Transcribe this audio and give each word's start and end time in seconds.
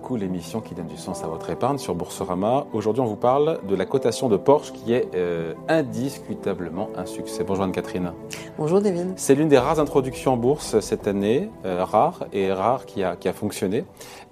le 0.00 0.06
coup, 0.06 0.16
l'émission 0.16 0.62
qui 0.62 0.74
donne 0.74 0.86
du 0.86 0.96
sens 0.96 1.22
à 1.24 1.26
votre 1.26 1.50
épargne 1.50 1.76
sur 1.76 1.94
Boursorama. 1.94 2.66
Aujourd'hui, 2.72 3.02
on 3.02 3.06
vous 3.06 3.16
parle 3.16 3.60
de 3.68 3.74
la 3.74 3.84
cotation 3.84 4.30
de 4.30 4.38
Porsche 4.38 4.72
qui 4.72 4.94
est 4.94 5.14
euh, 5.14 5.52
indiscutablement 5.68 6.88
un 6.96 7.04
succès. 7.04 7.44
Bonjour 7.44 7.64
Anne-Catherine. 7.64 8.12
Bonjour 8.56 8.80
David. 8.80 9.12
C'est 9.16 9.34
l'une 9.34 9.48
des 9.48 9.58
rares 9.58 9.78
introductions 9.78 10.32
en 10.32 10.36
bourse 10.38 10.80
cette 10.80 11.06
année, 11.06 11.50
euh, 11.66 11.84
rare 11.84 12.24
et 12.32 12.50
rare 12.50 12.86
qui 12.86 13.04
a, 13.04 13.14
qui 13.16 13.28
a 13.28 13.34
fonctionné, 13.34 13.84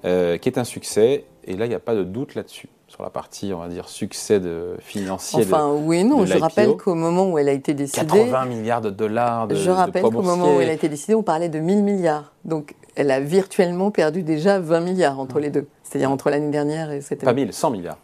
euh, 0.07 0.39
qui 0.39 0.49
est 0.49 0.57
un 0.59 0.65
succès. 0.65 1.27
Et 1.45 1.55
là, 1.55 1.67
il 1.67 1.69
n'y 1.69 1.75
a 1.75 1.81
pas 1.81 1.95
de 1.95 2.03
doute 2.03 2.35
là-dessus 2.35 2.71
sur 2.89 3.03
la 3.03 3.11
partie, 3.11 3.53
on 3.53 3.59
va 3.59 3.69
dire, 3.69 3.89
succès 3.89 4.41
de, 4.41 4.77
financier. 4.81 5.45
Enfin, 5.45 5.73
oui 5.73 5.99
et 5.99 6.05
non. 6.05 6.25
Je 6.25 6.39
rappelle 6.39 6.77
qu'au 6.77 6.95
moment 6.95 7.31
où 7.31 7.39
elle 7.39 7.49
a 7.49 7.53
été 7.53 7.75
décidée. 7.75 8.07
80 8.07 8.45
milliards 8.47 8.81
de 8.81 8.91
dollars 8.91 9.47
de 9.47 9.55
Je 9.55 9.71
rappelle 9.71 10.03
qu'au 10.03 10.11
moment 10.11 10.57
où 10.57 10.61
elle 10.61 10.71
a 10.71 10.73
été 10.73 10.89
décidée, 10.89 11.15
on 11.15 11.23
parlait 11.23 11.51
de 11.51 11.59
1000 11.59 11.85
milliards. 11.85 12.33
Donc, 12.45 12.75
elle 12.97 13.11
a 13.11 13.21
virtuellement 13.21 13.91
perdu 13.91 14.23
déjà 14.23 14.59
20 14.59 14.81
milliards 14.81 15.21
entre 15.21 15.39
les 15.39 15.51
deux. 15.51 15.69
C'est-à-dire 15.85 16.11
entre 16.11 16.31
l'année 16.31 16.51
dernière 16.51 16.91
et 16.91 17.01
cette 17.01 17.23
année. 17.23 17.31
Pas 17.31 17.35
1000, 17.35 17.53
100 17.53 17.71
milliards. 17.71 17.99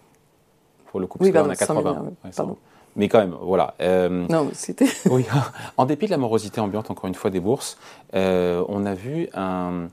Pour 0.87 1.01
le 1.01 1.07
coup, 1.07 1.19
parce 1.19 1.29
oui, 1.29 1.33
pardon, 1.33 1.51
a 1.51 1.57
80. 1.57 1.81
Milliards, 1.81 2.05
pardon. 2.37 2.57
Mais 2.97 3.09
quand 3.09 3.19
même, 3.19 3.35
voilà. 3.41 3.75
Euh, 3.81 4.27
non, 4.29 4.51
c'était. 4.53 4.87
oui, 5.11 5.25
en 5.77 5.87
dépit 5.87 6.07
de 6.07 6.11
la 6.11 6.19
morosité 6.19 6.61
ambiante, 6.61 6.91
encore 6.91 7.09
une 7.09 7.15
fois, 7.15 7.31
des 7.31 7.41
bourses, 7.41 7.79
euh, 8.15 8.63
on 8.69 8.87
a 8.87 8.95
vu 8.95 9.29
un, 9.35 9.89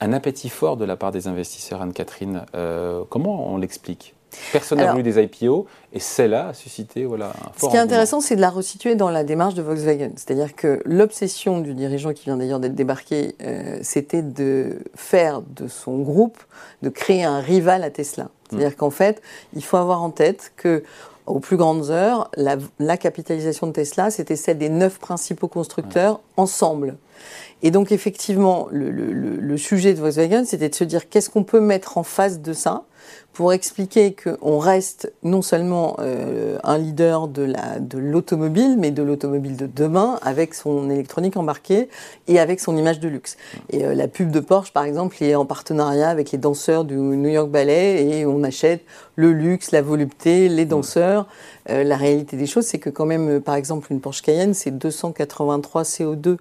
un, 0.00 0.12
appétit 0.12 0.48
fort 0.48 0.76
de 0.76 0.84
la 0.84 0.96
part 0.96 1.12
des 1.12 1.28
investisseurs, 1.28 1.82
Anne-Catherine. 1.82 2.46
Euh, 2.54 3.04
comment 3.08 3.52
on 3.52 3.58
l'explique? 3.58 4.14
Personne 4.52 4.78
n'a 4.78 4.90
voulu 4.90 5.02
des 5.02 5.22
IPO 5.22 5.66
et 5.92 6.00
celle-là 6.00 6.48
a 6.48 6.54
suscité 6.54 7.04
voilà, 7.04 7.26
un 7.26 7.52
fort 7.54 7.54
Ce 7.56 7.66
qui 7.68 7.76
est 7.76 7.80
intéressant, 7.80 8.20
c'est 8.20 8.36
de 8.36 8.40
la 8.40 8.50
resituer 8.50 8.94
dans 8.94 9.10
la 9.10 9.24
démarche 9.24 9.54
de 9.54 9.62
Volkswagen. 9.62 10.10
C'est-à-dire 10.16 10.54
que 10.54 10.80
l'obsession 10.84 11.60
du 11.60 11.74
dirigeant 11.74 12.12
qui 12.12 12.24
vient 12.24 12.36
d'ailleurs 12.36 12.60
d'être 12.60 12.74
débarqué, 12.74 13.34
euh, 13.42 13.78
c'était 13.82 14.22
de 14.22 14.78
faire 14.94 15.42
de 15.42 15.68
son 15.68 15.98
groupe, 15.98 16.38
de 16.82 16.88
créer 16.88 17.24
un 17.24 17.40
rival 17.40 17.84
à 17.84 17.90
Tesla. 17.90 18.28
C'est-à-dire 18.48 18.70
mm. 18.70 18.74
qu'en 18.74 18.90
fait, 18.90 19.22
il 19.54 19.64
faut 19.64 19.76
avoir 19.76 20.02
en 20.02 20.10
tête 20.10 20.52
que 20.56 20.82
aux 21.26 21.38
plus 21.38 21.56
grandes 21.56 21.90
heures, 21.90 22.30
la, 22.36 22.56
la 22.80 22.96
capitalisation 22.96 23.68
de 23.68 23.72
Tesla, 23.72 24.10
c'était 24.10 24.36
celle 24.36 24.58
des 24.58 24.68
neuf 24.68 24.98
principaux 24.98 25.46
constructeurs 25.46 26.20
ensemble. 26.36 26.96
Et 27.62 27.70
donc 27.70 27.92
effectivement, 27.92 28.66
le, 28.72 28.90
le, 28.90 29.12
le 29.12 29.56
sujet 29.56 29.94
de 29.94 30.00
Volkswagen, 30.00 30.44
c'était 30.44 30.68
de 30.68 30.74
se 30.74 30.84
dire 30.84 31.08
qu'est-ce 31.08 31.30
qu'on 31.30 31.44
peut 31.44 31.60
mettre 31.60 31.96
en 31.96 32.02
face 32.02 32.40
de 32.40 32.52
ça 32.52 32.84
pour 33.32 33.52
expliquer 33.52 34.14
qu'on 34.14 34.58
reste 34.58 35.12
non 35.22 35.40
seulement 35.40 35.96
euh, 36.00 36.58
un 36.64 36.76
leader 36.76 37.28
de 37.28 37.42
la 37.42 37.78
de 37.78 37.98
l'automobile, 37.98 38.76
mais 38.78 38.90
de 38.90 39.02
l'automobile 39.02 39.56
de 39.56 39.66
demain 39.66 40.18
avec 40.22 40.54
son 40.54 40.90
électronique 40.90 41.36
embarquée 41.36 41.88
et 42.28 42.38
avec 42.38 42.60
son 42.60 42.76
image 42.76 43.00
de 43.00 43.08
luxe. 43.08 43.36
Et 43.70 43.84
euh, 43.84 43.94
la 43.94 44.06
pub 44.06 44.30
de 44.30 44.40
Porsche, 44.40 44.72
par 44.72 44.84
exemple, 44.84 45.16
est 45.22 45.34
en 45.34 45.46
partenariat 45.46 46.10
avec 46.10 46.30
les 46.30 46.38
danseurs 46.38 46.84
du 46.84 46.96
New 46.96 47.30
York 47.30 47.50
Ballet 47.50 48.04
et 48.06 48.26
on 48.26 48.42
achète 48.42 48.82
le 49.16 49.32
luxe, 49.32 49.72
la 49.72 49.82
volupté, 49.82 50.48
les 50.48 50.66
danseurs. 50.66 51.26
Euh, 51.70 51.84
la 51.84 51.96
réalité 51.96 52.36
des 52.36 52.46
choses, 52.46 52.66
c'est 52.66 52.78
que 52.78 52.90
quand 52.90 53.06
même, 53.06 53.40
par 53.40 53.54
exemple, 53.54 53.92
une 53.92 54.00
Porsche 54.00 54.22
Cayenne, 54.22 54.52
c'est 54.52 54.72
283 54.72 55.84
CO2 55.84 56.36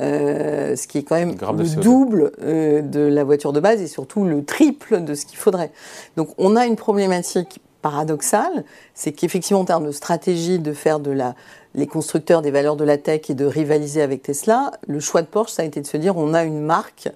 euh, 0.00 0.74
ce 0.74 0.88
qui 0.88 0.98
est 0.98 1.02
quand 1.02 1.14
même 1.14 1.36
le 1.38 1.80
double 1.80 2.32
euh, 2.42 2.82
de 2.82 3.00
la 3.00 3.22
voiture 3.22 3.52
de 3.52 3.60
base 3.60 3.80
et 3.80 3.86
surtout 3.86 4.24
le 4.24 4.44
triple 4.44 5.04
de 5.04 5.14
ce 5.14 5.24
qu'il 5.24 5.38
faudrait. 5.38 5.70
Donc 6.16 6.30
on 6.38 6.56
a 6.56 6.66
une 6.66 6.76
problématique 6.76 7.60
paradoxale, 7.80 8.64
c'est 8.94 9.12
qu'effectivement 9.12 9.60
en 9.60 9.64
termes 9.64 9.86
de 9.86 9.92
stratégie 9.92 10.58
de 10.58 10.72
faire 10.72 11.00
de 11.00 11.10
la 11.10 11.34
les 11.76 11.86
constructeurs 11.88 12.40
des 12.40 12.52
valeurs 12.52 12.76
de 12.76 12.84
la 12.84 12.98
tech 12.98 13.28
et 13.28 13.34
de 13.34 13.44
rivaliser 13.44 14.00
avec 14.00 14.22
Tesla, 14.22 14.70
le 14.86 15.00
choix 15.00 15.22
de 15.22 15.26
Porsche 15.26 15.52
ça 15.52 15.62
a 15.62 15.64
été 15.64 15.80
de 15.80 15.86
se 15.86 15.96
dire 15.96 16.16
on 16.16 16.34
a 16.34 16.44
une 16.44 16.60
marque 16.60 17.08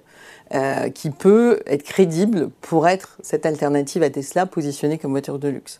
euh, 0.53 0.89
qui 0.89 1.11
peut 1.11 1.59
être 1.67 1.83
crédible 1.83 2.49
pour 2.61 2.87
être 2.87 3.17
cette 3.21 3.45
alternative 3.45 4.01
à 4.03 4.09
Tesla 4.09 4.45
positionnée 4.45 4.97
comme 4.97 5.11
voiture 5.11 5.39
de 5.39 5.47
luxe. 5.47 5.79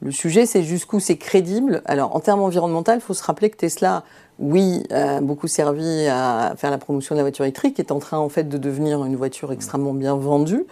Le 0.00 0.10
sujet, 0.10 0.44
c'est 0.46 0.64
jusqu'où 0.64 0.98
c'est 0.98 1.16
crédible. 1.16 1.82
Alors, 1.84 2.16
en 2.16 2.20
termes 2.20 2.42
environnementaux, 2.42 2.92
il 2.94 3.00
faut 3.00 3.14
se 3.14 3.22
rappeler 3.22 3.50
que 3.50 3.56
Tesla, 3.56 4.02
oui, 4.40 4.82
a 4.90 5.20
beaucoup 5.20 5.46
servi 5.46 6.06
à 6.08 6.54
faire 6.56 6.70
la 6.70 6.78
promotion 6.78 7.14
de 7.14 7.18
la 7.18 7.22
voiture 7.22 7.44
électrique, 7.44 7.78
est 7.78 7.92
en 7.92 8.00
train 8.00 8.18
en 8.18 8.28
fait 8.28 8.48
de 8.48 8.58
devenir 8.58 9.04
une 9.04 9.14
voiture 9.14 9.52
extrêmement 9.52 9.94
bien 9.94 10.16
vendue. 10.16 10.64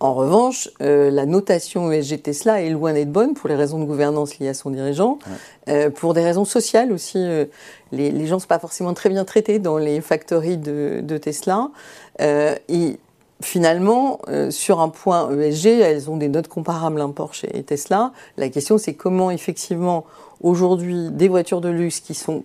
En 0.00 0.14
revanche, 0.14 0.68
euh, 0.80 1.10
la 1.10 1.26
notation 1.26 1.90
ESG 1.90 2.22
Tesla 2.22 2.62
est 2.62 2.70
loin 2.70 2.92
d'être 2.92 3.10
bonne 3.10 3.34
pour 3.34 3.48
les 3.48 3.56
raisons 3.56 3.80
de 3.80 3.84
gouvernance 3.84 4.38
liées 4.38 4.48
à 4.48 4.54
son 4.54 4.70
dirigeant, 4.70 5.18
euh, 5.68 5.90
pour 5.90 6.14
des 6.14 6.22
raisons 6.22 6.44
sociales 6.44 6.92
aussi. 6.92 7.18
Euh, 7.18 7.46
les, 7.90 8.10
les, 8.12 8.26
gens 8.26 8.36
ne 8.36 8.40
sont 8.40 8.46
pas 8.46 8.60
forcément 8.60 8.94
très 8.94 9.08
bien 9.08 9.24
traités 9.24 9.58
dans 9.58 9.76
les 9.76 10.00
factories 10.00 10.56
de, 10.56 11.00
de 11.02 11.18
Tesla. 11.18 11.70
Euh, 12.20 12.54
et 12.68 12.98
finalement, 13.42 14.20
euh, 14.28 14.50
sur 14.50 14.80
un 14.80 14.88
point 14.88 15.30
ESG, 15.30 15.66
elles 15.66 16.10
ont 16.10 16.16
des 16.16 16.28
notes 16.28 16.48
comparables, 16.48 17.00
hein, 17.00 17.10
Porsche 17.10 17.44
et 17.52 17.62
Tesla. 17.62 18.12
La 18.36 18.48
question, 18.48 18.78
c'est 18.78 18.94
comment 18.94 19.30
effectivement, 19.30 20.04
aujourd'hui, 20.42 21.10
des 21.10 21.28
voitures 21.28 21.60
de 21.60 21.68
luxe 21.68 22.00
qui 22.00 22.14
sont 22.14 22.44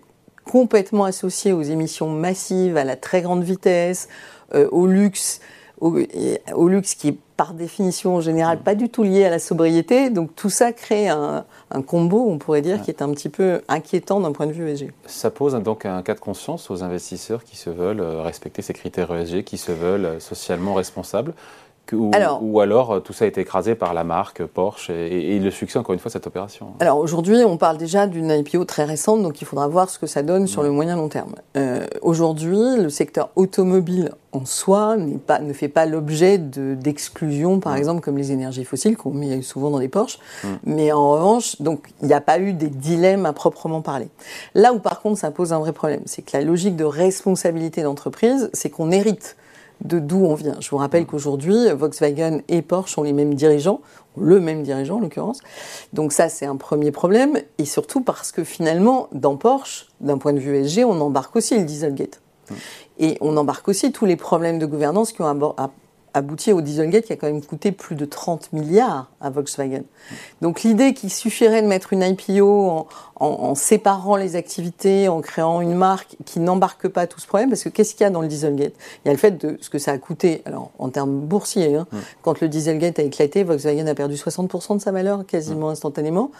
complètement 0.50 1.06
associées 1.06 1.54
aux 1.54 1.62
émissions 1.62 2.10
massives, 2.10 2.78
à 2.78 2.84
la 2.84 2.96
très 2.96 3.22
grande 3.22 3.44
vitesse, 3.44 4.08
euh, 4.54 4.68
au 4.72 4.86
luxe, 4.86 5.40
au, 5.80 6.68
luxe 6.68 6.96
qui 6.96 7.10
est 7.10 7.18
par 7.36 7.54
définition 7.54 8.16
en 8.16 8.22
général 8.22 8.60
pas 8.60 8.76
du 8.76 8.90
tout 8.90 9.04
lié 9.04 9.26
à 9.26 9.30
la 9.30 9.40
sobriété. 9.40 10.10
Donc 10.10 10.36
tout 10.36 10.50
ça 10.50 10.72
crée 10.72 11.10
un, 11.10 11.46
combo, 11.86 12.26
on 12.30 12.38
pourrait 12.38 12.62
dire, 12.62 12.82
qui 12.82 12.92
est 12.92 13.02
un 13.02 13.12
petit 13.12 13.30
peu 13.30 13.62
inquiétant 13.68 14.20
d'un 14.20 14.32
point 14.32 14.46
de 14.46 14.52
vue 14.52 14.70
ESG. 14.70 14.92
Ça 15.08 15.32
pose 15.32 15.56
donc 15.56 15.86
un 15.86 16.02
cas 16.04 16.14
de 16.14 16.20
conscience 16.20 16.70
aux 16.70 16.84
investisseurs 16.84 17.44
qui 17.44 17.58
se 17.58 17.70
veulent 17.70 18.02
euh, 18.02 18.22
respecter 18.22 18.62
ces 18.62 18.74
critères 18.74 19.14
ESG, 19.14 19.44
qui 19.44 19.58
se 19.58 19.72
veulent 19.72 20.06
euh, 20.06 20.20
socialement 20.20 20.76
responsables 20.76 21.34
ou 21.92 22.12
alors, 22.14 22.40
ou 22.42 22.60
alors, 22.62 22.92
euh, 22.92 23.00
tout 23.00 23.14
ça 23.14 23.26
a 23.26 23.28
été 23.28 23.42
écrasé 23.42 23.76
par 23.76 23.94
la 23.94 24.04
marque 24.04 24.46
Porsche 24.46 24.90
et, 24.90 25.40
le 25.40 25.52
succès, 25.52 25.78
encore 25.78 25.94
une 25.94 26.00
fois, 26.00 26.10
cette 26.10 26.28
opération 26.28 26.74
Alors 26.80 26.98
aujourd'hui, 26.98 27.44
on 27.46 27.58
parle 27.58 27.78
déjà 27.78 28.08
d'une 28.08 28.32
IPO 28.32 28.66
très 28.66 28.86
récente, 28.86 29.22
donc 29.22 29.42
il 29.42 29.46
faudra 29.46 29.68
voir 29.68 29.90
ce 29.90 30.00
que 30.00 30.08
ça 30.08 30.24
donne 30.24 30.48
sur 30.48 30.64
le 30.64 30.72
moyen 30.72 30.96
long 30.96 31.10
terme. 31.10 31.36
Euh, 31.58 31.86
aujourd'hui, 32.02 32.78
le 32.78 32.90
secteur 32.90 33.30
automobile 33.36 34.12
en 34.32 34.46
soi 34.46 34.96
pas, 35.28 35.40
ne 35.40 35.54
fait 35.54 35.68
pas 35.68 35.86
l'objet 35.86 36.40
d'exclusion, 36.40 37.60
par 37.60 37.76
exemple, 37.76 38.02
comme 38.02 38.18
les 38.18 38.32
énergies 38.32 38.66
fossiles 38.66 38.98
qu'on 38.98 39.12
met 39.12 39.42
souvent 39.44 39.70
dans 39.70 39.78
les 39.78 39.90
Porsche. 39.90 40.18
Mais 40.64 40.92
en 40.92 41.12
revanche, 41.12 41.62
donc 41.62 41.90
il 42.02 42.08
n'y 42.08 42.14
a 42.14 42.22
pas 42.22 42.40
eu 42.40 42.54
des 42.54 42.70
dilemmes 42.70 43.28
à 43.28 43.34
proprement 43.34 43.82
parler. 43.82 44.08
Là 44.56 44.74
où 44.74 44.80
par 44.80 45.02
contre 45.02 45.20
ça 45.20 45.30
pose 45.30 45.54
un 45.54 45.60
vrai 45.60 45.72
problème, 45.72 46.02
c'est 46.06 46.24
que 46.24 46.36
la 46.36 46.44
logique 46.44 46.76
de 46.76 46.84
responsabilité 46.84 47.84
d'entreprise, 47.84 48.50
c'est 48.54 48.72
qu'on 48.72 48.90
hérite 48.90 49.36
de 49.82 50.00
d'où 50.00 50.26
on 50.26 50.36
vient. 50.36 50.56
Je 50.60 50.70
vous 50.70 50.78
rappelle 50.78 51.06
qu'aujourd'hui, 51.06 51.70
Volkswagen 51.74 52.40
et 52.48 52.62
Porsche 52.62 52.98
ont 52.98 53.04
les 53.04 53.14
mêmes 53.14 53.34
dirigeants, 53.34 53.82
le 54.18 54.40
même 54.40 54.64
dirigeant 54.64 54.98
en 54.98 55.00
l'occurrence. 55.00 55.40
Donc 55.92 56.14
ça, 56.14 56.30
c'est 56.30 56.46
un 56.46 56.56
premier 56.56 56.92
problème. 56.92 57.38
Et 57.58 57.66
surtout 57.66 58.02
parce 58.02 58.32
que 58.32 58.44
finalement, 58.44 59.08
dans 59.12 59.36
Porsche, 59.36 59.88
d'un 60.02 60.18
point 60.18 60.34
de 60.34 60.40
vue 60.40 60.64
SG, 60.64 60.86
on 60.86 61.00
embarque 61.02 61.36
aussi 61.36 61.58
le 61.58 61.66
Dieselgate. 61.66 62.22
Et 63.00 63.18
on 63.22 63.36
embarque 63.38 63.68
aussi 63.68 63.92
tous 63.92 64.06
les 64.06 64.16
problèmes 64.16 64.60
de 64.60 64.66
gouvernance 64.66 65.12
qui 65.12 65.22
ont 65.22 65.28
abouti 66.14 66.52
au 66.52 66.62
Dieselgate 66.62 67.06
qui 67.06 67.14
a 67.14 67.16
quand 67.16 67.28
même 67.28 67.42
coûté 67.42 67.72
plus 67.72 67.96
de 67.96 68.06
30 68.06 68.54
milliards 68.54 69.10
à 69.20 69.30
Volkswagen. 69.30 69.84
Donc 70.42 70.64
l'idée 70.64 70.94
qu'il 70.94 71.10
suffirait 71.10 71.62
de 71.62 71.68
mettre 71.68 71.94
une 71.94 72.04
IPO 72.04 72.88
en, 73.16 73.56
séparant 73.56 74.16
les 74.18 74.36
activités, 74.36 75.08
en 75.08 75.22
créant 75.22 75.62
une 75.62 75.76
marque 75.76 76.18
qui 76.26 76.40
n'embarque 76.40 76.88
pas 76.90 77.08
tout 77.08 77.20
ce 77.20 77.28
problème, 77.28 77.50
parce 77.50 77.64
que 77.64 77.70
qu'est-ce 77.70 77.96
qu'il 77.96 78.04
y 78.04 78.08
a 78.08 78.10
dans 78.10 78.22
le 78.22 78.28
Dieselgate? 78.28 78.74
Il 79.04 79.08
y 79.08 79.10
a 79.10 79.14
le 79.14 79.18
fait 79.18 79.32
de 79.32 79.58
ce 79.62 79.70
que 79.70 79.80
ça 79.80 79.92
a 79.92 79.98
coûté, 79.98 80.42
alors 80.46 80.72
en 80.78 80.90
termes 80.90 81.22
boursiers, 81.22 81.76
hein, 81.76 81.88
quand 82.22 82.42
le 82.42 82.50
Dieselgate 82.50 83.00
a 83.00 83.04
éclaté, 83.04 83.44
Volkswagen 83.44 83.88
a 83.88 83.96
perdu 83.96 84.16
60% 84.16 84.78
de 84.78 84.82
sa 84.82 84.92
valeur 84.92 85.26
quasiment 85.26 85.70
instantanément. 85.70 86.32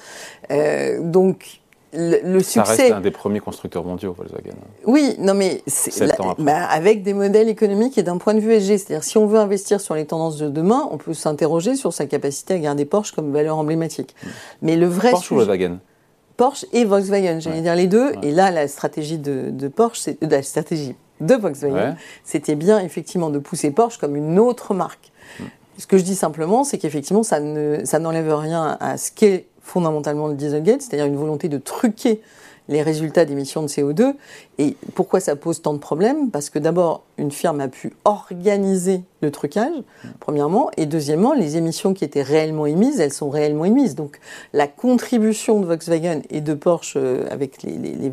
Euh, 0.52 1.00
donc 1.02 1.63
le, 1.94 2.40
succès. 2.40 2.64
Ça 2.64 2.64
reste 2.64 2.92
un 2.94 3.02
des 3.02 3.12
premiers 3.12 3.40
constructeurs 3.40 3.84
mondiaux, 3.84 4.14
Volkswagen. 4.14 4.56
Oui, 4.86 5.16
non 5.20 5.34
mais 5.34 5.62
bah, 6.40 6.66
avec 6.66 7.04
des 7.04 7.14
modèles 7.14 7.50
économiques 7.50 7.98
et 7.98 8.04
d'un 8.04 8.18
point 8.18 8.34
de 8.34 8.40
vue 8.40 8.54
ESG, 8.54 8.78
c'est-à-dire 8.78 9.04
si 9.04 9.18
on 9.18 9.28
veut 9.28 9.40
investir 9.40 9.80
sur 9.80 9.96
les 9.96 10.06
tendances 10.06 10.38
de 10.38 10.50
demain, 10.50 10.88
on 10.92 10.98
peut 10.98 11.14
s'interroger 11.14 11.76
sur 11.76 11.94
sa 11.94 12.06
capacité 12.06 12.56
à 12.56 12.60
garder 12.60 12.86
Porsche 12.86 13.12
comme 13.12 13.32
valeur 13.32 13.58
emblématique. 13.58 14.16
Hmm. 14.24 14.28
Mais 14.62 14.76
le 14.76 14.88
vrai 14.88 15.12
Porsche 15.12 15.32
ou 15.32 15.36
Volkswagen? 15.36 15.80
Porsche 16.38 16.66
et 16.74 16.84
Volkswagen, 16.84 17.40
j'allais 17.40 17.62
dire 17.62 17.76
les 17.76 17.88
deux. 17.88 18.14
Et 18.24 18.32
là, 18.32 18.50
la 18.50 18.68
stratégie 18.68 19.20
de, 19.20 19.68
Porsche, 19.68 20.00
c'est 20.00 20.18
la 20.22 20.42
stratégie 20.42 20.96
de 21.22 21.36
Volkswagen, 21.36 21.96
c'était 22.24 22.56
bien 22.56 22.80
effectivement 22.80 23.30
de 23.30 23.40
pousser 23.40 23.72
Porsche 23.72 23.98
comme 23.98 24.16
une 24.16 24.40
autre 24.40 24.74
marque. 24.74 25.12
Hmm. 25.40 25.44
Ce 25.78 25.88
que 25.88 25.98
je 25.98 26.04
dis 26.04 26.16
simplement, 26.16 26.64
c'est 26.64 26.78
qu'effectivement, 26.78 27.24
ça 27.24 27.40
ne, 27.40 27.84
ça 27.84 28.00
n'enlève 28.00 28.34
rien 28.36 28.78
à 28.80 28.98
ce 28.98 29.12
qu'est 29.12 29.48
fondamentalement 29.64 30.28
le 30.28 30.36
Dieselgate, 30.36 30.82
c'est-à-dire 30.82 31.06
une 31.08 31.16
volonté 31.16 31.50
de 31.50 31.58
truquer 31.58 32.22
les 32.70 32.82
résultats 32.82 33.26
d'émissions 33.26 33.62
de 33.62 33.68
CO2 33.68 34.14
Et 34.58 34.76
pourquoi 34.96 35.20
ça 35.20 35.36
pose 35.36 35.62
tant 35.62 35.74
de 35.74 35.80
problèmes? 35.80 36.32
Parce 36.32 36.50
que 36.50 36.60
d'abord, 36.60 37.04
une 37.18 37.32
firme 37.32 37.60
a 37.62 37.68
pu 37.68 37.94
organiser 38.06 39.02
le 39.22 39.32
trucage, 39.32 39.74
premièrement, 40.20 40.70
et 40.76 40.86
deuxièmement, 40.86 41.34
les 41.34 41.56
émissions 41.56 41.94
qui 41.94 42.04
étaient 42.04 42.22
réellement 42.22 42.66
émises, 42.66 43.00
elles 43.00 43.14
sont 43.14 43.30
réellement 43.30 43.66
émises. 43.66 43.96
Donc 43.96 44.20
la 44.52 44.68
contribution 44.68 45.60
de 45.60 45.66
Volkswagen 45.66 46.22
et 46.30 46.42
de 46.42 46.54
Porsche 46.54 46.96
euh, 46.98 47.26
avec 47.32 47.64
les, 47.64 48.12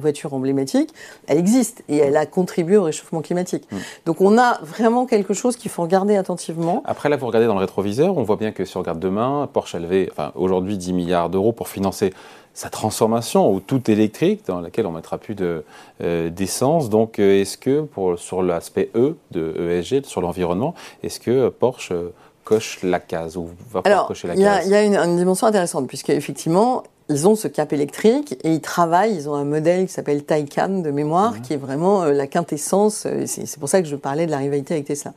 voitures 0.00 0.34
emblématiques, 0.34 0.90
elle 1.26 1.38
existe 1.38 1.82
et 1.88 1.98
elle 1.98 2.16
a 2.16 2.26
contribué 2.26 2.76
au 2.76 2.82
réchauffement 2.82 3.22
climatique. 3.22 3.68
Donc 4.04 4.20
on 4.20 4.36
a 4.38 4.58
vraiment 4.62 5.06
quelque 5.06 5.34
chose 5.34 5.56
qu'il 5.56 5.70
faut 5.70 5.82
regarder 5.82 6.16
attentivement. 6.16 6.82
Après 6.84 7.08
là, 7.08 7.16
vous 7.16 7.26
regardez 7.26 7.46
dans 7.46 7.54
le 7.54 7.60
rétroviseur, 7.60 8.18
on 8.18 8.22
voit 8.22 8.36
bien 8.36 8.52
que 8.52 8.64
si 8.64 8.76
on 8.76 8.80
regarde 8.80 8.98
demain, 8.98 9.48
Porsche 9.52 9.76
a 9.76 9.78
levé, 9.78 10.08
enfin 10.10 10.32
aujourd'hui 10.34 10.76
10 10.76 10.92
milliards 10.92 11.30
d'euros 11.30 11.52
pour 11.52 11.68
financer 11.68 12.12
sa 12.56 12.70
transformation 12.70 13.46
au 13.52 13.60
tout 13.60 13.90
électrique, 13.90 14.46
dans 14.46 14.62
laquelle 14.62 14.86
on 14.86 14.92
mettra 14.92 15.18
plus 15.18 15.36
euh, 15.38 16.30
d'essence. 16.30 16.88
Donc, 16.88 17.18
euh, 17.18 17.42
est-ce 17.42 17.58
que 17.58 17.82
pour, 17.82 18.18
sur 18.18 18.42
l'aspect 18.42 18.90
E 18.94 19.14
de 19.30 19.54
ESG, 19.70 20.06
sur 20.06 20.22
l'environnement, 20.22 20.74
est-ce 21.02 21.20
que 21.20 21.50
Porsche 21.50 21.92
euh, 21.92 22.14
coche 22.44 22.78
la 22.82 22.98
case 22.98 23.36
ou 23.36 23.50
va 23.70 23.82
Alors, 23.84 24.06
cocher 24.06 24.28
la 24.28 24.36
case 24.36 24.64
Il 24.64 24.72
y 24.72 24.74
a, 24.74 24.82
une, 24.82 25.16
dimension 25.18 25.46
intéressante, 25.46 25.86
puisque 25.86 26.08
effectivement, 26.08 26.82
ils 27.10 27.28
ont 27.28 27.36
ce 27.36 27.46
cap 27.46 27.74
électrique 27.74 28.38
et 28.42 28.54
ils 28.54 28.62
travaillent, 28.62 29.14
ils 29.14 29.28
ont 29.28 29.34
un 29.34 29.44
modèle 29.44 29.86
qui 29.86 29.92
s'appelle 29.92 30.24
Taycan 30.24 30.80
de 30.80 30.90
mémoire, 30.90 31.42
qui 31.42 31.52
est 31.52 31.58
vraiment 31.58 32.06
la 32.06 32.26
quintessence, 32.26 33.06
c'est 33.26 33.60
pour 33.60 33.68
ça 33.68 33.82
que 33.82 33.86
je 33.86 33.96
parlais 33.96 34.24
de 34.24 34.30
la 34.30 34.38
rivalité 34.38 34.74
avec 34.74 34.86
Tesla, 34.86 35.12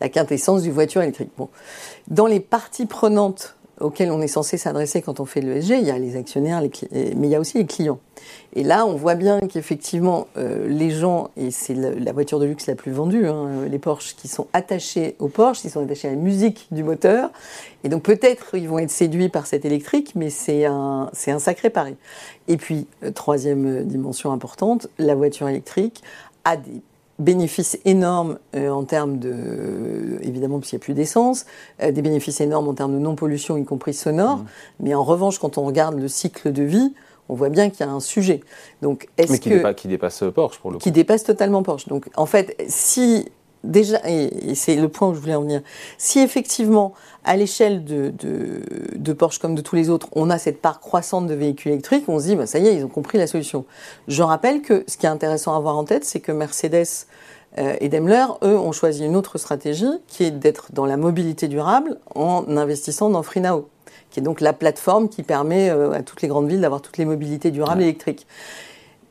la 0.00 0.08
quintessence 0.08 0.62
du 0.62 0.70
voiture 0.70 1.02
électrique. 1.02 1.30
Bon. 1.36 1.48
Dans 2.08 2.26
les 2.26 2.40
parties 2.40 2.86
prenantes 2.86 3.56
auxquels 3.80 4.10
on 4.10 4.20
est 4.20 4.28
censé 4.28 4.56
s'adresser 4.56 5.02
quand 5.02 5.20
on 5.20 5.24
fait 5.24 5.40
l'ESG, 5.40 5.70
il 5.80 5.86
y 5.86 5.90
a 5.90 5.98
les 5.98 6.16
actionnaires, 6.16 6.62
mais 6.62 7.14
il 7.14 7.30
y 7.30 7.34
a 7.34 7.40
aussi 7.40 7.58
les 7.58 7.66
clients. 7.66 7.98
Et 8.54 8.62
là, 8.62 8.86
on 8.86 8.94
voit 8.94 9.14
bien 9.14 9.40
qu'effectivement, 9.40 10.28
euh, 10.36 10.66
les 10.68 10.90
gens, 10.90 11.30
et 11.36 11.50
c'est 11.50 11.74
la, 11.74 12.12
voiture 12.12 12.38
de 12.38 12.46
luxe 12.46 12.66
la 12.66 12.74
plus 12.74 12.92
vendue, 12.92 13.26
hein, 13.26 13.66
les 13.70 13.78
Porsche, 13.78 14.14
qui 14.16 14.28
sont 14.28 14.46
attachés 14.52 15.14
au 15.18 15.28
Porsche, 15.28 15.64
ils 15.64 15.70
sont 15.70 15.84
attachés 15.84 16.08
à 16.08 16.12
la 16.12 16.16
musique 16.16 16.66
du 16.70 16.82
moteur, 16.82 17.30
et 17.84 17.88
donc 17.88 18.02
peut-être 18.02 18.54
ils 18.54 18.68
vont 18.68 18.78
être 18.78 18.90
séduits 18.90 19.28
par 19.28 19.46
cette 19.46 19.64
électrique, 19.64 20.12
mais 20.14 20.30
c'est 20.30 20.64
un, 20.64 21.10
c'est 21.12 21.30
un 21.30 21.38
sacré 21.38 21.70
pari. 21.70 21.96
Et 22.48 22.56
puis, 22.56 22.86
euh, 23.04 23.10
troisième 23.10 23.84
dimension 23.84 24.32
importante, 24.32 24.88
la 24.98 25.14
voiture 25.14 25.48
électrique 25.48 26.02
a 26.44 26.56
des 26.56 26.80
bénéfices 27.18 27.78
énormes 27.84 28.38
euh, 28.54 28.70
en 28.70 28.84
termes 28.84 29.18
de, 29.18 30.18
évidemment, 30.22 30.58
parce 30.58 30.70
qu'il 30.70 30.78
n'y 30.78 30.82
a 30.82 30.84
plus 30.84 30.94
d'essence, 30.94 31.46
euh, 31.82 31.90
des 31.90 32.02
bénéfices 32.02 32.40
énormes 32.40 32.68
en 32.68 32.74
termes 32.74 32.92
de 32.92 32.98
non-pollution, 32.98 33.56
y 33.56 33.64
compris 33.64 33.94
sonore. 33.94 34.38
Mmh. 34.38 34.46
Mais 34.80 34.94
en 34.94 35.04
revanche, 35.04 35.38
quand 35.38 35.58
on 35.58 35.64
regarde 35.64 35.98
le 35.98 36.08
cycle 36.08 36.52
de 36.52 36.62
vie, 36.62 36.92
on 37.28 37.34
voit 37.34 37.48
bien 37.48 37.70
qu'il 37.70 37.84
y 37.84 37.88
a 37.88 37.92
un 37.92 38.00
sujet. 38.00 38.40
Donc, 38.82 39.08
est-ce 39.18 39.32
Mais 39.32 39.38
qui, 39.38 39.50
que, 39.50 39.72
qui 39.72 39.88
dépasse 39.88 40.22
Porsche, 40.34 40.58
pour 40.60 40.70
le 40.70 40.78
coup. 40.78 40.82
Qui 40.82 40.92
dépasse 40.92 41.24
totalement 41.24 41.62
Porsche. 41.62 41.88
Donc, 41.88 42.08
en 42.16 42.26
fait, 42.26 42.56
si 42.68 43.28
déjà, 43.66 43.98
et, 44.08 44.54
c'est 44.54 44.76
le 44.76 44.88
point 44.88 45.08
où 45.08 45.14
je 45.14 45.20
voulais 45.20 45.34
en 45.34 45.42
venir, 45.42 45.62
si 45.98 46.20
effectivement, 46.20 46.92
à 47.24 47.36
l'échelle 47.36 47.84
de, 47.84 48.12
de, 48.16 49.12
Porsche 49.12 49.38
comme 49.38 49.54
de 49.54 49.62
tous 49.62 49.76
les 49.76 49.90
autres, 49.90 50.08
on 50.12 50.30
a 50.30 50.38
cette 50.38 50.60
part 50.60 50.80
croissante 50.80 51.26
de 51.26 51.34
véhicules 51.34 51.72
électriques, 51.72 52.04
on 52.08 52.18
se 52.18 52.26
dit, 52.26 52.36
bah, 52.36 52.46
ça 52.46 52.58
y 52.58 52.66
est, 52.66 52.74
ils 52.74 52.84
ont 52.84 52.88
compris 52.88 53.18
la 53.18 53.26
solution. 53.26 53.64
Je 54.08 54.22
rappelle 54.22 54.62
que 54.62 54.84
ce 54.86 54.96
qui 54.96 55.06
est 55.06 55.08
intéressant 55.08 55.54
à 55.54 55.56
avoir 55.56 55.76
en 55.76 55.84
tête, 55.84 56.04
c'est 56.04 56.20
que 56.20 56.32
Mercedes 56.32 57.06
euh, 57.58 57.76
et 57.80 57.88
Daimler, 57.88 58.26
eux, 58.42 58.58
ont 58.58 58.72
choisi 58.72 59.04
une 59.04 59.16
autre 59.16 59.38
stratégie 59.38 59.86
qui 60.06 60.24
est 60.24 60.30
d'être 60.30 60.72
dans 60.72 60.86
la 60.86 60.96
mobilité 60.96 61.48
durable 61.48 61.98
en 62.14 62.44
investissant 62.56 63.10
dans 63.10 63.22
FreeNow, 63.22 63.68
qui 64.10 64.20
est 64.20 64.22
donc 64.22 64.40
la 64.40 64.52
plateforme 64.52 65.08
qui 65.08 65.22
permet 65.22 65.70
euh, 65.70 65.92
à 65.92 66.02
toutes 66.02 66.22
les 66.22 66.28
grandes 66.28 66.48
villes 66.48 66.60
d'avoir 66.60 66.82
toutes 66.82 66.98
les 66.98 67.04
mobilités 67.04 67.50
durables 67.50 67.82
électriques. 67.82 68.26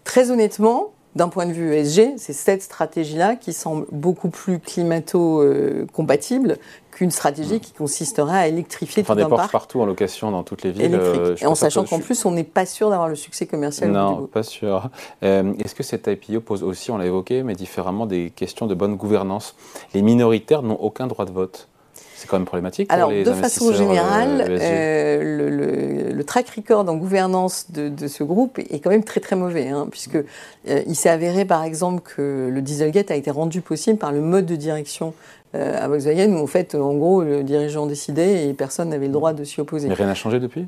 Très 0.03 0.29
honnêtement, 0.29 0.91
d'un 1.15 1.29
point 1.29 1.45
de 1.45 1.53
vue 1.53 1.73
ESG, 1.73 2.15
c'est 2.17 2.33
cette 2.33 2.61
stratégie-là 2.61 3.35
qui 3.35 3.53
semble 3.53 3.85
beaucoup 3.91 4.29
plus 4.29 4.59
climato-compatible 4.59 6.57
qu'une 6.91 7.11
stratégie 7.11 7.59
qui 7.59 7.73
consisterait 7.73 8.37
à 8.37 8.47
électrifier 8.47 9.03
enfin, 9.03 9.15
tout 9.15 9.21
un 9.21 9.29
parc. 9.29 9.51
partout 9.51 9.81
en 9.81 9.85
location 9.85 10.31
dans 10.31 10.43
toutes 10.43 10.63
les 10.63 10.71
villes. 10.71 10.95
Euh, 10.95 11.35
et 11.41 11.45
en 11.45 11.55
sachant 11.55 11.83
qu'en 11.83 11.99
plus, 11.99 12.25
on 12.25 12.31
n'est 12.31 12.43
pas 12.43 12.65
sûr 12.65 12.89
d'avoir 12.89 13.09
le 13.09 13.15
succès 13.15 13.45
commercial. 13.45 13.91
Non, 13.91 14.27
pas 14.27 14.43
sûr. 14.43 14.89
Euh, 15.23 15.53
est-ce 15.59 15.75
que 15.75 15.83
cette 15.83 16.07
IPO 16.07 16.41
pose 16.41 16.63
aussi, 16.63 16.91
on 16.91 16.97
l'a 16.97 17.05
évoqué, 17.05 17.43
mais 17.43 17.53
différemment, 17.53 18.05
des 18.05 18.29
questions 18.29 18.65
de 18.65 18.75
bonne 18.75 18.95
gouvernance? 18.95 19.55
Les 19.93 20.01
minoritaires 20.01 20.63
n'ont 20.63 20.79
aucun 20.79 21.07
droit 21.07 21.25
de 21.25 21.31
vote. 21.31 21.67
C'est 22.15 22.27
quand 22.29 22.37
même 22.37 22.45
problématique 22.45 22.87
pour 22.87 22.95
Alors, 22.95 23.11
les 23.11 23.23
de 23.23 23.31
façon 23.33 23.73
générale, 23.73 24.45
euh, 24.47 24.57
euh, 24.61 26.13
le, 26.13 26.23
track 26.23 26.49
record 26.49 26.87
en 26.89 26.95
gouvernance 26.95 27.67
de, 27.71 28.07
ce 28.07 28.23
groupe 28.23 28.57
est 28.57 28.79
quand 28.79 28.89
même 28.89 29.03
très 29.03 29.19
très 29.19 29.35
mauvais, 29.35 29.67
hein, 29.67 29.87
puisque 29.91 30.15
euh, 30.15 30.81
il 30.87 30.95
s'est 30.95 31.09
avéré 31.09 31.43
par 31.43 31.63
exemple 31.63 32.01
que 32.01 32.49
le 32.51 32.61
Dieselgate 32.61 33.11
a 33.11 33.15
été 33.15 33.31
rendu 33.31 33.59
possible 33.59 33.99
par 33.99 34.13
le 34.13 34.21
mode 34.21 34.45
de 34.45 34.55
direction 34.55 35.13
à 35.53 35.87
Volkswagen, 35.87 36.33
où 36.33 36.43
en 36.43 36.47
fait, 36.47 36.75
en 36.75 36.95
gros, 36.95 37.23
le 37.23 37.41
dirigeant 37.41 37.85
décidait 37.85 38.49
et 38.49 38.53
personne 38.53 38.89
n'avait 38.89 39.07
le 39.07 39.13
droit 39.13 39.31
de 39.31 39.45
s'y 39.45 39.61
opposer. 39.61 39.87
Mais 39.87 39.93
rien 39.93 40.07
n'a 40.07 40.13
changé 40.13 40.41
depuis? 40.41 40.67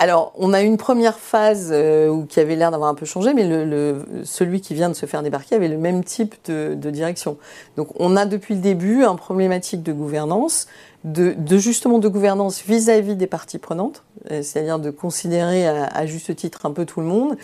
Alors, 0.00 0.32
on 0.36 0.52
a 0.52 0.60
une 0.60 0.76
première 0.76 1.18
phase 1.18 1.70
euh, 1.72 2.24
qui 2.28 2.40
avait 2.40 2.56
l'air 2.56 2.72
d'avoir 2.72 2.90
un 2.90 2.94
peu 2.94 3.06
changé, 3.06 3.32
mais 3.32 3.46
le, 3.46 4.04
celui 4.24 4.60
qui 4.60 4.74
vient 4.74 4.88
de 4.88 4.94
se 4.94 5.06
faire 5.06 5.22
débarquer 5.22 5.54
avait 5.54 5.68
le 5.68 5.78
même 5.78 6.02
type 6.02 6.34
de, 6.46 6.74
direction. 6.90 7.38
Donc, 7.76 7.88
on 8.00 8.16
a 8.16 8.26
depuis 8.26 8.54
le 8.54 8.60
début 8.60 9.04
un 9.04 9.14
problématique 9.14 9.84
de 9.84 9.92
gouvernance, 9.92 10.66
de, 11.04 11.36
justement 11.58 11.98
de 11.98 12.08
gouvernance 12.08 12.62
vis-à-vis 12.66 13.14
des 13.14 13.28
parties 13.28 13.58
prenantes, 13.58 14.02
euh, 14.32 14.42
c'est-à-dire 14.42 14.80
de 14.80 14.90
considérer 14.90 15.66
à, 15.68 16.06
juste 16.06 16.34
titre 16.34 16.66
un 16.66 16.72
peu 16.72 16.86
tout 16.86 17.00
le 17.00 17.06
monde. 17.06 17.36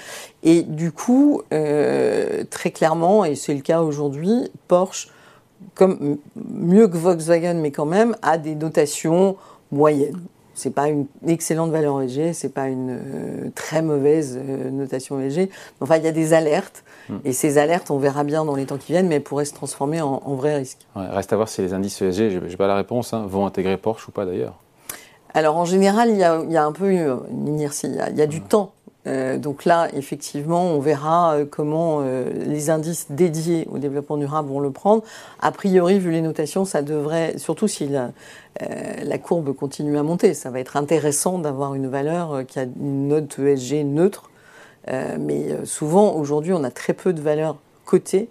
Et 0.42 0.62
du 0.62 0.90
coup, 0.90 1.42
euh, 1.52 2.42
très 2.50 2.72
clairement, 2.72 3.24
et 3.24 3.36
c'est 3.36 3.54
le 3.54 3.60
cas 3.60 3.80
aujourd'hui, 3.82 4.50
Porsche, 4.66 5.08
comme 5.76 6.18
mieux 6.34 6.88
que 6.88 6.96
Volkswagen, 6.96 7.54
mais 7.54 7.70
quand 7.70 7.86
même, 7.86 8.16
a 8.22 8.38
des 8.38 8.56
dotations 8.56 9.36
moyennes 9.70 10.20
c'est 10.54 10.74
pas 10.74 10.88
une 10.88 11.06
excellente 11.26 11.70
valeur 11.70 12.00
ESG, 12.02 12.32
c'est 12.32 12.52
pas 12.52 12.68
une 12.68 12.90
euh, 12.90 13.50
très 13.54 13.82
mauvaise 13.82 14.38
euh, 14.38 14.70
notation 14.70 15.20
ESG. 15.20 15.48
Enfin, 15.80 15.96
il 15.96 16.04
y 16.04 16.08
a 16.08 16.12
des 16.12 16.34
alertes, 16.34 16.84
hmm. 17.08 17.16
et 17.24 17.32
ces 17.32 17.58
alertes, 17.58 17.90
on 17.90 17.98
verra 17.98 18.24
bien 18.24 18.44
dans 18.44 18.56
les 18.56 18.66
temps 18.66 18.76
qui 18.76 18.92
viennent, 18.92 19.08
mais 19.08 19.16
elles 19.16 19.22
pourraient 19.22 19.44
se 19.44 19.54
transformer 19.54 20.00
en, 20.00 20.18
vrai 20.34 20.56
risque. 20.56 20.78
reste 20.94 21.32
à 21.32 21.36
voir 21.36 21.48
si 21.48 21.62
les 21.62 21.72
indices 21.72 22.00
ESG, 22.02 22.30
je 22.30 22.38
n'ai 22.38 22.56
pas 22.56 22.66
la 22.66 22.76
réponse, 22.76 23.12
hein, 23.12 23.26
vont 23.28 23.46
intégrer 23.46 23.76
Porsche 23.76 24.08
ou 24.08 24.12
pas 24.12 24.24
d'ailleurs. 24.24 24.54
Alors 25.32 25.56
en 25.56 25.64
général, 25.64 26.10
il 26.10 26.18
y 26.18 26.24
a, 26.24 26.64
un 26.64 26.72
peu 26.72 26.90
une 26.90 27.46
inertie, 27.46 27.86
il 27.86 28.16
y 28.16 28.22
a, 28.22 28.26
du 28.26 28.40
hmm. 28.40 28.44
temps 28.44 28.72
euh, 29.06 29.38
donc 29.38 29.64
là, 29.64 29.88
effectivement, 29.94 30.64
on 30.64 30.80
verra 30.80 31.34
euh, 31.34 31.46
comment 31.46 32.00
euh, 32.00 32.30
les 32.30 32.68
indices 32.70 33.06
dédiés 33.10 33.66
au 33.70 33.78
développement 33.78 34.18
durable 34.18 34.50
vont 34.50 34.60
le 34.60 34.70
prendre. 34.70 35.02
A 35.40 35.52
priori, 35.52 35.98
vu 35.98 36.10
les 36.10 36.20
notations, 36.20 36.64
ça 36.64 36.82
devrait, 36.82 37.38
surtout 37.38 37.68
si 37.68 37.88
la, 37.88 38.12
la 39.02 39.18
courbe 39.18 39.54
continue 39.54 39.96
à 39.96 40.02
monter, 40.02 40.34
ça 40.34 40.50
va 40.50 40.60
être 40.60 40.76
intéressant 40.76 41.38
d'avoir 41.38 41.74
une 41.74 41.86
valeur 41.86 42.44
qui 42.46 42.58
a 42.58 42.64
une 42.64 43.08
note 43.08 43.38
ESG 43.38 43.84
neutre. 43.84 44.30
mais 44.88 45.64
souvent, 45.64 46.14
aujourd'hui, 46.14 46.52
on 46.52 46.64
a 46.64 46.70
très 46.70 46.92
peu 46.92 47.12
de 47.12 47.22
valeurs 47.22 47.56
cotées 47.84 48.28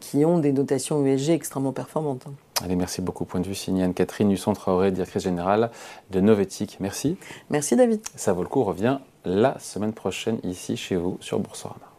qui 0.00 0.24
ont 0.24 0.38
des 0.38 0.52
notations 0.52 1.04
ESG 1.06 1.30
extrêmement 1.30 1.72
performantes. 1.72 2.26
Allez, 2.62 2.76
merci 2.76 3.00
beaucoup. 3.00 3.24
Point 3.24 3.40
de 3.40 3.46
vue 3.46 3.54
signé 3.54 3.84
Anne-Catherine 3.84 4.30
Husson-Traoré, 4.30 4.90
directrice 4.90 5.22
générale 5.22 5.70
de 6.10 6.20
Novetic. 6.20 6.78
Merci. 6.80 7.16
Merci 7.48 7.76
David. 7.76 8.00
Ça 8.16 8.32
vaut 8.32 8.42
le 8.42 8.48
coup, 8.48 8.64
revient 8.64 8.98
la 9.24 9.58
semaine 9.58 9.92
prochaine 9.92 10.38
ici 10.42 10.76
chez 10.76 10.96
vous 10.96 11.18
sur 11.20 11.40
Boursorama. 11.40 11.93